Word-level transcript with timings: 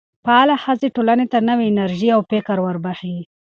فعاله 0.25 0.55
ښځې 0.63 0.87
ټولنې 0.95 1.25
ته 1.31 1.37
نوې 1.49 1.65
انرژي 1.71 2.09
او 2.15 2.21
فکر 2.31 2.57
وربخښي. 2.61 3.15